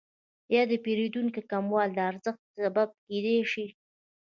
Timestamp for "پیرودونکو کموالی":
0.83-1.93